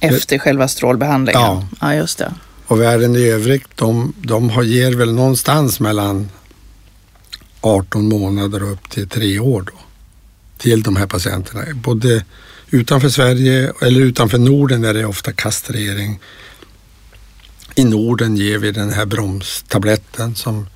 [0.00, 1.40] Efter själva strålbehandlingen?
[1.40, 1.66] Ja.
[1.80, 2.34] ja, just det.
[2.66, 6.28] Och världen i övrigt, de, de har, ger väl någonstans mellan
[7.60, 9.78] 18 månader och upp till tre år då,
[10.58, 11.64] till de här patienterna.
[11.74, 12.24] Både
[12.70, 16.20] utanför Sverige eller utanför Norden är det ofta kastrering.
[17.78, 20.66] I Norden ger vi den här bromstabletten som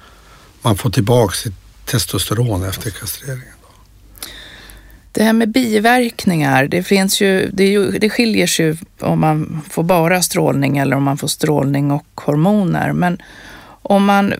[0.63, 3.55] man får tillbaka sitt testosteron efter kastreringen.
[5.13, 9.63] Det här med biverkningar, det, finns ju, det, ju, det skiljer sig ju om man
[9.71, 12.93] får bara strålning eller om man får strålning och hormoner.
[12.93, 13.19] Men
[13.83, 14.35] om man,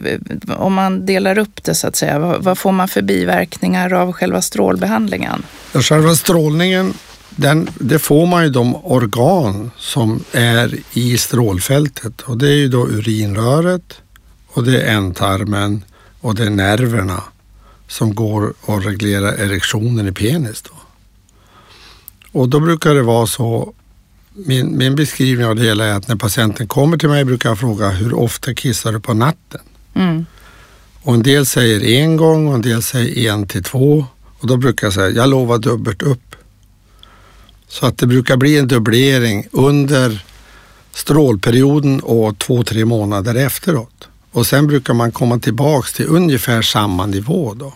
[0.57, 4.13] om man delar upp det så att säga, vad, vad får man för biverkningar av
[4.13, 5.43] själva strålbehandlingen?
[5.73, 6.95] Ja, själva strålningen,
[7.37, 12.69] den, det får man ju de organ som är i strålfältet och det är ju
[12.69, 13.95] då urinröret
[14.47, 15.85] och det är ändtarmen
[16.21, 17.23] och det är nerverna
[17.89, 20.63] som går att reglera erektionen i penis.
[20.63, 20.75] Då.
[22.33, 23.73] Och då brukar det vara så,
[24.33, 27.59] min, min beskrivning av det hela är att när patienten kommer till mig brukar jag
[27.59, 29.61] fråga hur ofta kissar du på natten?
[29.95, 30.27] Mm.
[31.03, 34.07] Och en del säger en gång och en del säger en till två
[34.41, 36.30] Och då brukar jag säga, jag lovar dubbelt upp.
[37.71, 40.25] Så att det brukar bli en dubblering under
[40.95, 44.09] strålperioden och två, tre månader efteråt.
[44.31, 47.73] Och sen brukar man komma tillbaks till ungefär samma nivå då.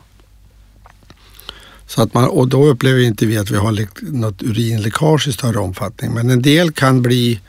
[1.86, 5.58] Så att man, och då upplever inte vi att vi har något urinläckage i större
[5.58, 6.14] omfattning.
[6.14, 7.40] Men en del kan bli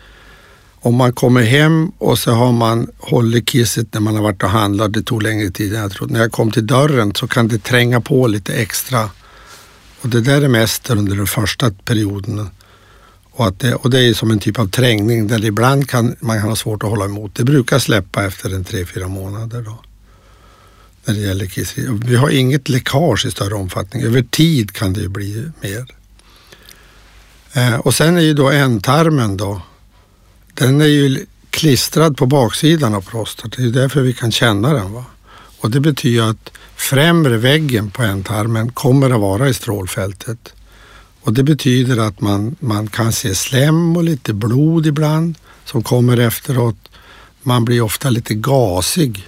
[0.85, 4.49] om man kommer hem och så har man hållit kisset när man har varit och
[4.49, 6.13] handlat, det tog längre tid än jag trodde.
[6.13, 9.09] När jag kom till dörren så kan det tränga på lite extra.
[10.05, 12.49] Och det där är mest under den första perioden.
[13.31, 16.39] Och, att det, och det är som en typ av trängning där ibland kan man
[16.39, 17.35] kan ha svårt att hålla emot.
[17.35, 19.79] Det brukar släppa efter en tre, fyra månader då.
[21.05, 22.05] När det gäller.
[22.07, 24.03] Vi har inget läckage i större omfattning.
[24.03, 25.85] Över tid kan det ju bli mer.
[27.53, 29.61] Eh, och sen är ju då ändtarmen då
[30.53, 33.51] den är ju klistrad på baksidan av prostatan.
[33.57, 34.93] Det är därför vi kan känna den.
[34.93, 35.05] Va?
[35.65, 40.53] Och det betyder att främre väggen på ändtarmen kommer att vara i strålfältet.
[41.21, 46.17] Och det betyder att man, man kan se slem och lite blod ibland som kommer
[46.17, 46.75] efteråt.
[47.41, 49.27] Man blir ofta lite gasig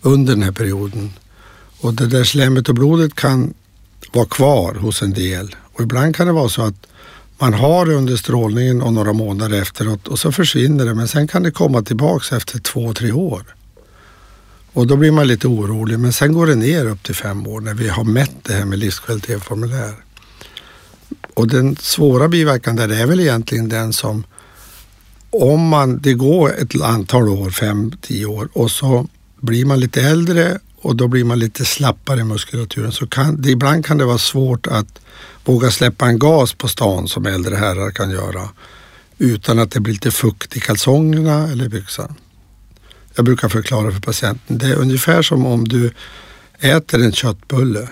[0.00, 1.12] under den här perioden.
[1.80, 3.54] Och det där slemmet och blodet kan
[4.12, 5.56] vara kvar hos en del.
[5.72, 6.86] Och ibland kan det vara så att
[7.38, 11.28] man har det under strålningen och några månader efteråt och så försvinner det men sen
[11.28, 13.54] kan det komma tillbaks efter två, tre år.
[14.72, 17.60] Och då blir man lite orolig men sen går det ner upp till fem år
[17.60, 19.94] när vi har mätt det här med livskvalitetsformulär.
[21.34, 24.24] Och den svåra biverkan där är väl egentligen den som
[25.30, 29.08] om man, det går ett antal år, fem, tio år och så
[29.40, 33.50] blir man lite äldre och då blir man lite slappare i muskulaturen så kan det,
[33.50, 35.00] ibland kan det vara svårt att
[35.44, 38.48] våga släppa en gas på stan som äldre herrar kan göra
[39.18, 42.14] utan att det blir lite fukt i kalsongerna eller byxan.
[43.20, 45.92] Jag brukar förklara för patienten, det är ungefär som om du
[46.60, 47.88] äter en köttbulle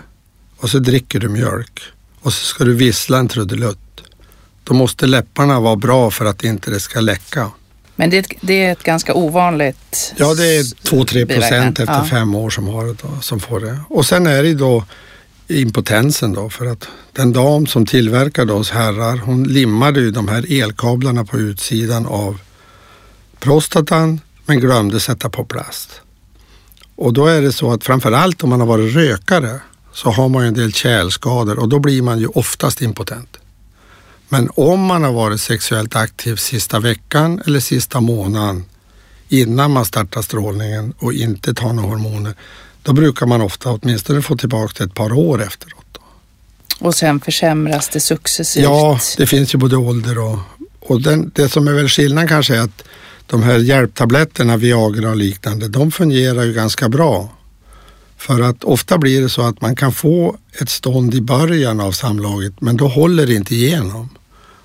[0.56, 1.80] och så dricker du mjölk
[2.20, 4.02] och så ska du vissla en trudelutt.
[4.64, 7.50] Då måste läpparna vara bra för att inte det ska läcka.
[7.96, 12.04] Men det, det är ett ganska ovanligt Ja, det är 2-3 procent efter ja.
[12.04, 13.78] fem år som, har det då, som får det.
[13.88, 14.84] Och sen är det då
[15.48, 20.62] impotensen då för att den dam som tillverkade oss herrar hon limmade ju de här
[20.62, 22.40] elkablarna på utsidan av
[23.40, 26.00] prostatan men glömde sätta på plast.
[26.96, 29.60] Och då är det så att framförallt om man har varit rökare
[29.92, 33.36] så har man ju en del kärlskador och då blir man ju oftast impotent.
[34.28, 38.64] Men om man har varit sexuellt aktiv sista veckan eller sista månaden
[39.28, 42.34] innan man startar strålningen och inte tar några hormoner,
[42.82, 45.84] då brukar man ofta åtminstone få tillbaka det ett par år efteråt.
[45.92, 46.00] Då.
[46.86, 48.64] Och sen försämras det successivt?
[48.64, 50.38] Ja, det finns ju både ålder och,
[50.80, 52.82] och den, det som är väl skillnaden kanske är att
[53.30, 57.28] de här hjälptabletterna, Viagra och liknande, de fungerar ju ganska bra.
[58.16, 61.92] För att ofta blir det så att man kan få ett stånd i början av
[61.92, 64.08] samlaget men då håller det inte igenom.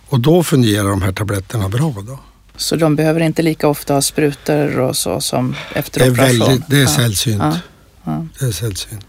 [0.10, 1.93] Och då fungerar de här tabletterna bra.
[2.08, 2.19] Då.
[2.58, 6.39] Så de behöver inte lika ofta ha sprutor och så som efter det är operation?
[6.39, 6.88] Väldigt, det är ja.
[6.88, 7.41] sällsynt.
[7.41, 7.58] Ja.
[8.04, 8.26] Ja.
[8.39, 9.06] Det är sällsynt.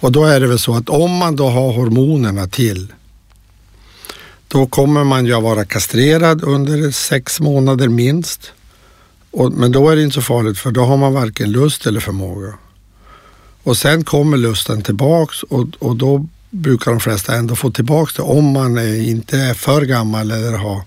[0.00, 2.92] Och då är det väl så att om man då har hormonerna till
[4.52, 8.52] då kommer man ju att vara kastrerad under sex månader minst.
[9.30, 12.00] Och, men då är det inte så farligt för då har man varken lust eller
[12.00, 12.54] förmåga.
[13.62, 18.22] Och sen kommer lusten tillbaks och, och då brukar de flesta ändå få tillbaka det
[18.22, 20.82] om man är, inte är för gammal eller har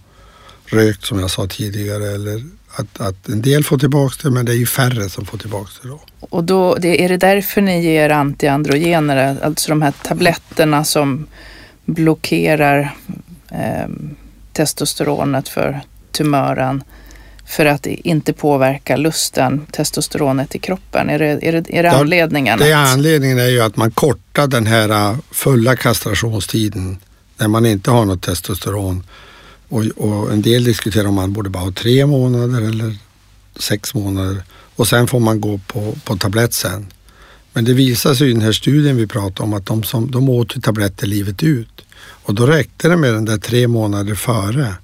[0.65, 2.15] rökt som jag sa tidigare.
[2.15, 2.43] Eller
[2.75, 5.71] att, att en del får tillbaka det men det är ju färre som får tillbaka
[5.81, 6.01] det då.
[6.19, 11.27] Och då, det, är det därför ni ger antiandrogener, alltså de här tabletterna som
[11.85, 12.95] blockerar
[13.53, 13.87] eh,
[14.53, 16.83] testosteronet för tumören?
[17.45, 21.09] för att inte påverka lusten, testosteronet i kroppen?
[21.09, 22.59] Är det, är det, är det anledningen?
[22.59, 26.97] Ja, det är anledningen är ju att man kortar den här äh, fulla kastrationstiden
[27.37, 29.03] när man inte har något testosteron.
[29.69, 32.97] Och, och, en del diskuterar om man borde bara ha tre månader eller
[33.55, 34.43] sex månader
[34.75, 36.87] och sen får man gå på, på tablett sen.
[37.53, 40.29] Men det visar sig i den här studien vi pratade om att de, som, de
[40.29, 41.85] åt tabletter livet ut
[42.23, 44.75] och då räckte det med den där tre månader före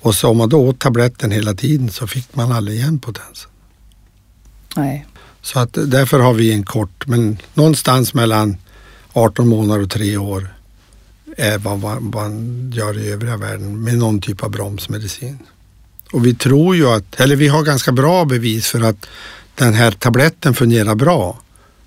[0.00, 3.50] och så om man då åt tabletten hela tiden så fick man aldrig igen potensen.
[4.76, 5.06] Nej.
[5.42, 8.56] Så att därför har vi en kort, men någonstans mellan
[9.12, 10.48] 18 månader och tre år
[11.36, 15.38] är vad man gör i övriga världen med någon typ av bromsmedicin.
[16.12, 19.06] Och vi tror ju att, eller vi har ganska bra bevis för att
[19.54, 21.40] den här tabletten fungerar bra.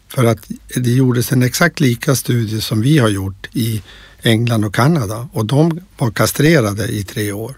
[0.08, 3.82] För att det gjordes en exakt lika studie som vi har gjort i
[4.22, 7.56] England och Kanada och de var kastrerade i tre år.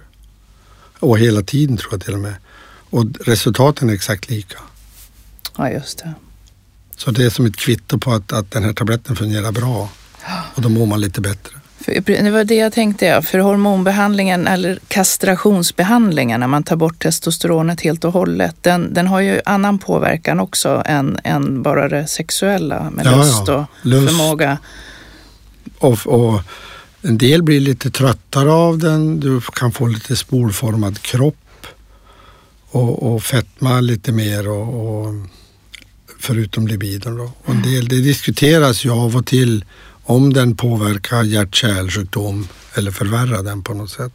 [1.00, 2.36] Och hela tiden tror jag till och med.
[2.90, 4.58] Och resultaten är exakt lika.
[5.58, 6.14] Ja, just det.
[6.98, 9.90] Så det är som ett kvitto på att, att den här tabletten fungerar bra
[10.56, 11.56] och då mår man lite bättre.
[11.86, 17.82] För, det var det jag tänkte, för hormonbehandlingen eller kastrationsbehandlingen när man tar bort testosteronet
[17.82, 22.90] helt och hållet, den, den har ju annan påverkan också än, än bara det sexuella
[22.90, 24.08] med ja, lust och lust.
[24.08, 24.58] förmåga.
[25.82, 26.42] Och, och,
[27.04, 31.68] en del blir lite tröttare av den, du kan få lite spolformad kropp
[32.72, 35.14] och, och fetma lite mer och, och
[36.20, 37.18] förutom libidon.
[37.18, 37.32] Då.
[37.44, 39.66] Och en del, det diskuteras ju av och till
[40.04, 44.14] om den påverkar hjärt-kärlsjukdom eller förvärrar den på något sätt.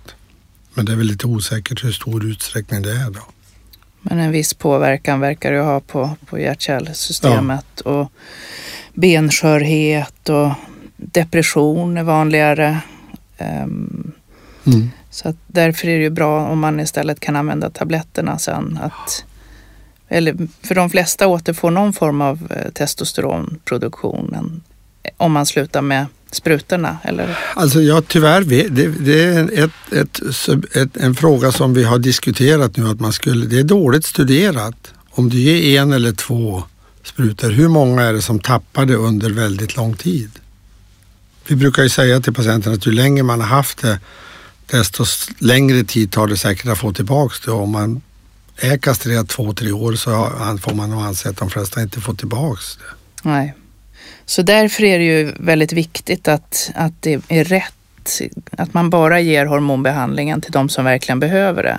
[0.74, 3.20] Men det är väl lite osäkert hur stor utsträckning det är då.
[4.00, 7.90] Men en viss påverkan verkar det ha på, på hjärt-kärlsystemet ja.
[7.90, 8.12] och
[8.94, 10.50] benskörhet och
[11.12, 12.80] depression är vanligare.
[13.38, 14.12] Um,
[14.66, 14.90] mm.
[15.10, 18.78] Så att därför är det ju bra om man istället kan använda tabletterna sen.
[18.82, 19.24] Att,
[20.08, 24.62] eller för de flesta återfår någon form av eh, testosteronproduktion
[25.16, 26.98] om man slutar med sprutorna?
[27.02, 27.38] Eller?
[27.54, 30.20] Alltså ja, tyvärr, det, det är ett, ett,
[30.76, 34.92] ett, en fråga som vi har diskuterat nu att man skulle, det är dåligt studerat.
[35.10, 36.62] Om du ger en eller två
[37.04, 40.30] sprutor, hur många är det som tappar det under väldigt lång tid?
[41.48, 44.00] Vi brukar ju säga till patienten att ju längre man har haft det,
[44.66, 45.04] desto
[45.38, 47.50] längre tid tar det säkert att få tillbaka det.
[47.50, 48.02] Om man
[48.56, 50.10] är kastrerad två, tre år så
[50.62, 53.28] får man nog anse att de flesta inte får tillbaka det.
[53.28, 53.54] Nej.
[54.26, 59.20] Så därför är det ju väldigt viktigt att, att det är rätt, att man bara
[59.20, 61.78] ger hormonbehandlingen till de som verkligen behöver det.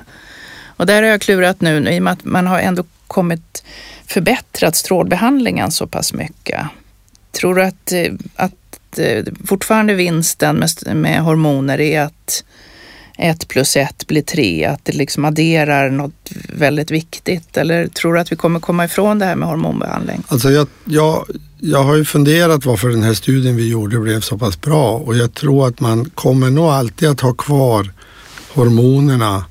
[0.78, 3.64] Och där har jag klurat nu i och med att man har ändå kommit
[4.06, 6.66] förbättrat strålbehandlingen så pass mycket.
[7.32, 8.54] Tror du att, eh, att
[9.00, 12.44] Eh, fortfarande vinsten med, med hormoner är att
[13.18, 17.58] ett plus ett blir tre, att det liksom adderar något väldigt viktigt?
[17.58, 20.24] Eller tror du att vi kommer komma ifrån det här med hormonbehandling?
[20.28, 21.26] Alltså jag, jag,
[21.60, 25.18] jag har ju funderat varför den här studien vi gjorde blev så pass bra och
[25.18, 27.92] jag tror att man kommer nog alltid att ha kvar
[28.54, 29.46] hormonerna,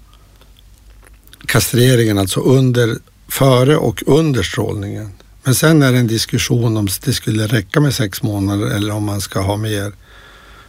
[1.47, 5.13] kastreringen alltså under, före och under strålningen.
[5.47, 9.05] Men sen är det en diskussion om det skulle räcka med sex månader eller om
[9.05, 9.93] man ska ha mer.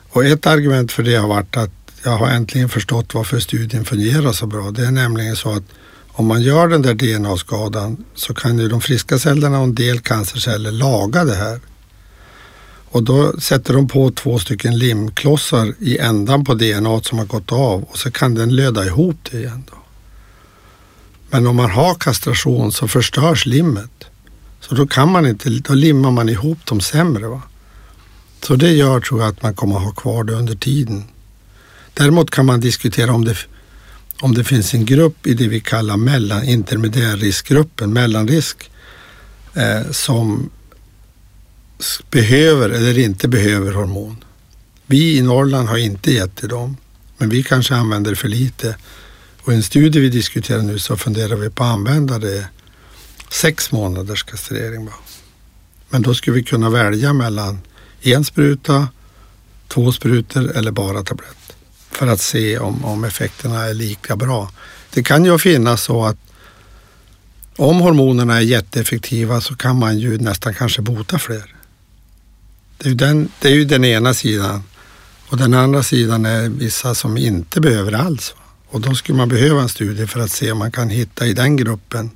[0.09, 1.71] Och ett argument för det har varit att
[2.03, 4.71] jag har äntligen förstått varför studien fungerar så bra.
[4.71, 5.63] Det är nämligen så att
[6.07, 9.99] om man gör den där DNA-skadan så kan ju de friska cellerna och en del
[9.99, 11.59] cancerceller laga det här.
[12.89, 17.51] Och då sätter de på två stycken limklossar i ändan på DNA som har gått
[17.51, 19.63] av och så kan den löda ihop det igen.
[19.71, 19.77] Då.
[21.29, 23.91] Men om man har kastration så förstörs limmet.
[24.59, 27.27] Så då kan man inte, då limmar man ihop dem sämre.
[27.27, 27.41] Va?
[28.41, 31.03] Så det gör tror jag att man kommer att ha kvar det under tiden.
[31.93, 33.35] Däremot kan man diskutera om det,
[34.21, 38.71] om det finns en grupp i det vi kallar mellan, intermediärriskgruppen, mellanrisk,
[39.53, 40.49] eh, som
[42.11, 44.23] behöver eller inte behöver hormon.
[44.85, 46.77] Vi i Norrland har inte gett till dem,
[47.17, 48.75] men vi kanske använder för lite.
[49.41, 52.47] Och i en studie vi diskuterar nu så funderar vi på att använda det
[53.29, 54.89] sex månaders kastrering.
[55.89, 57.59] Men då skulle vi kunna välja mellan
[58.01, 58.87] en spruta,
[59.67, 61.37] två sprutor eller bara tablett
[61.91, 64.51] för att se om, om effekterna är lika bra.
[64.93, 66.17] Det kan ju finnas så att
[67.55, 71.55] om hormonerna är jätteeffektiva så kan man ju nästan kanske bota fler.
[72.77, 74.63] Det är ju den, det är ju den ena sidan.
[75.29, 78.35] Och den andra sidan är vissa som inte behöver alls.
[78.69, 81.33] Och då skulle man behöva en studie för att se om man kan hitta i
[81.33, 82.11] den gruppen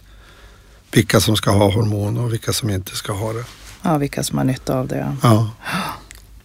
[0.92, 3.44] vilka som ska ha hormon och vilka som inte ska ha det.
[3.82, 5.18] Ja, vilka som har nytta av det.
[5.24, 5.52] Ja.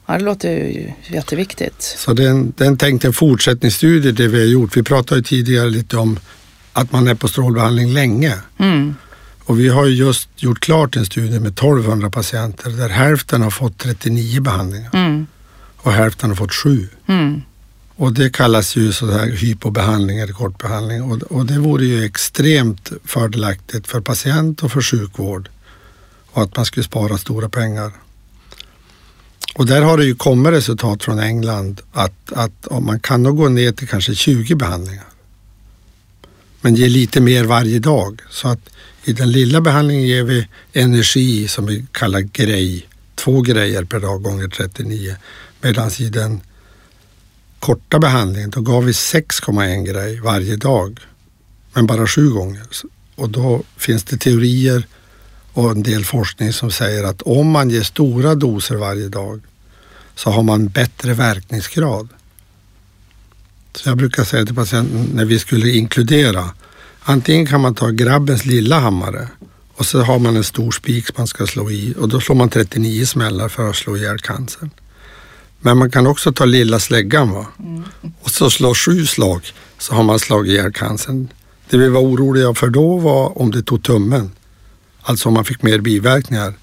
[0.06, 1.82] Ja, det låter ju jätteviktigt.
[1.82, 4.76] Så det är en, det är en tänkt en fortsättningsstudie det vi har gjort.
[4.76, 6.18] Vi pratade ju tidigare lite om
[6.72, 8.34] att man är på strålbehandling länge.
[8.58, 8.94] Mm.
[9.44, 13.50] Och vi har ju just gjort klart en studie med 1200 patienter där hälften har
[13.50, 15.26] fått 39 behandlingar mm.
[15.76, 16.88] och hälften har fått 7.
[17.06, 17.42] Mm.
[17.96, 22.92] Och det kallas ju så här hypobehandling eller kortbehandling och, och det vore ju extremt
[23.04, 25.48] fördelaktigt för patient och för sjukvård
[26.30, 27.92] och att man skulle spara stora pengar.
[29.54, 33.36] Och där har det ju kommit resultat från England att, att om man kan nog
[33.36, 35.06] gå ner till kanske 20 behandlingar.
[36.60, 38.22] Men ge lite mer varje dag.
[38.30, 38.60] Så att
[39.04, 42.88] i den lilla behandlingen ger vi energi som vi kallar grej.
[43.14, 45.16] Två grejer per dag gånger 39.
[45.60, 46.40] Medan i den
[47.66, 51.00] korta behandlingen då gav vi 6,1 grej varje dag.
[51.72, 52.66] Men bara sju gånger.
[53.14, 54.86] Och då finns det teorier
[55.52, 59.40] och en del forskning som säger att om man ger stora doser varje dag
[60.14, 62.08] så har man bättre verkningsgrad.
[63.74, 66.50] Så jag brukar säga till patienten när vi skulle inkludera,
[67.02, 69.28] antingen kan man ta grabbens lilla hammare
[69.76, 72.36] Och så har man en stor spik som man ska slå i och då slår
[72.36, 74.70] man 39 smällar för att slå ihjäl cancern.
[75.66, 77.46] Men man kan också ta lilla släggan va?
[77.58, 77.84] Mm.
[78.22, 79.42] och så slå sju slag
[79.78, 81.28] så har man slagit ihjäl cancern.
[81.70, 84.30] Det vi var oroliga för då var om det tog tummen.
[85.02, 86.54] Alltså om man fick mer biverkningar.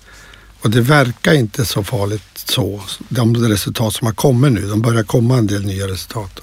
[0.62, 4.62] Och det verkar inte så farligt så, de resultat som har kommit nu.
[4.62, 6.40] De börjar komma en del nya resultat.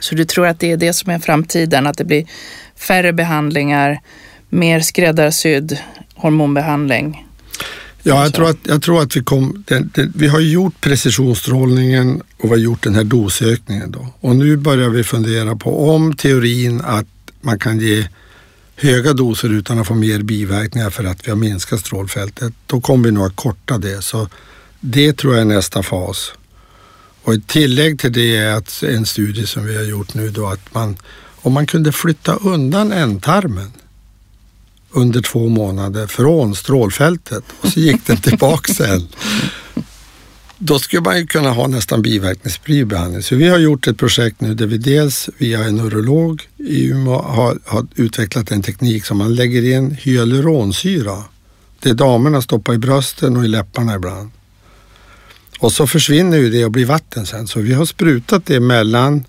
[0.00, 2.26] Så du tror att det är det som är framtiden, att det blir
[2.76, 4.00] färre behandlingar,
[4.48, 5.78] mer skräddarsydd
[6.14, 7.26] hormonbehandling?
[8.02, 9.64] Ja, jag tror att, jag tror att vi kom...
[9.66, 14.08] Det, det, vi har gjort precisionsstrålningen och vi har gjort den här dosökningen då.
[14.20, 17.06] Och nu börjar vi fundera på om teorin att
[17.40, 18.08] man kan ge
[18.76, 23.04] höga doser utan att få mer biverkningar för att vi har minskat strålfältet, då kommer
[23.04, 24.02] vi nog att korta det.
[24.02, 24.28] Så
[24.80, 26.32] det tror jag är nästa fas.
[27.22, 30.46] Och ett tillägg till det är att en studie som vi har gjort nu då
[30.46, 30.96] att man,
[31.36, 33.72] om man kunde flytta undan ändtarmen
[34.90, 39.08] under två månader från strålfältet och så gick den tillbaka sen.
[40.58, 43.22] Då skulle man ju kunna ha nästan biverkningsfri behandling.
[43.22, 47.22] Så vi har gjort ett projekt nu där vi dels via en urolog i Umeå
[47.22, 51.24] har, har utvecklat en teknik som man lägger in hyaluronsyra.
[51.80, 54.30] Det damerna stoppar i brösten och i läpparna ibland.
[55.58, 57.48] Och så försvinner ju det och blir vatten sen.
[57.48, 59.24] Så vi har sprutat det mellan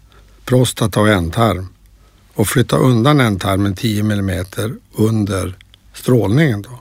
[0.46, 1.68] prostata och ändtarm
[2.34, 4.46] och flytta undan ändtarmen 10 mm
[4.94, 5.56] under
[5.94, 6.62] strålningen.
[6.62, 6.80] Då.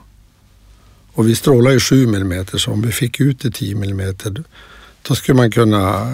[1.13, 4.15] Och vi strålar ju 7 mm, så om vi fick ut det 10 mm
[5.07, 6.07] då skulle man kunna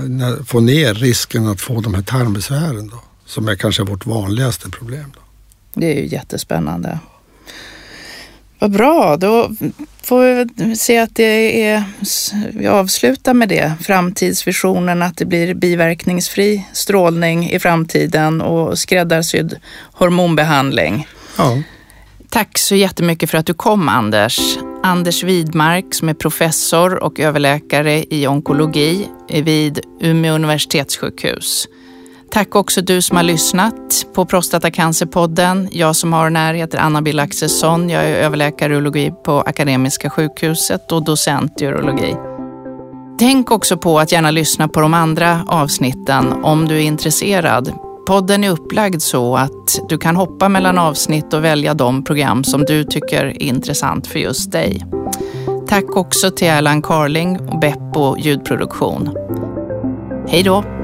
[0.46, 5.12] få ner risken att få de här tarmbesvären då, som är kanske vårt vanligaste problem.
[5.14, 5.20] Då.
[5.74, 7.00] Det är ju jättespännande.
[8.60, 9.52] Vad bra, då
[10.04, 11.84] får vi se att det är,
[12.52, 13.74] vi avslutar med det.
[13.82, 19.60] Framtidsvisionen att det blir biverkningsfri strålning i framtiden och skräddarsydd
[19.92, 21.08] hormonbehandling.
[21.38, 21.62] Ja.
[22.30, 24.58] Tack så jättemycket för att du kom Anders.
[24.84, 31.68] Anders Widmark som är professor och överläkare i onkologi vid Umeå universitetssjukhus.
[32.32, 35.70] Tack också du som har lyssnat på Prostatacancerpodden.
[35.72, 37.90] Jag som har den här heter Anna-Bill Axelsson.
[37.90, 42.16] Jag är överläkare i urologi på Akademiska sjukhuset och docent i urologi.
[43.20, 47.74] Tänk också på att gärna lyssna på de andra avsnitten om du är intresserad.
[48.08, 52.66] Podden är upplagd så att du kan hoppa mellan avsnitt och välja de program som
[52.66, 54.86] du tycker är intressant för just dig.
[55.68, 59.10] Tack också till Erland Carling och Beppo ljudproduktion.
[60.28, 60.77] Hej då!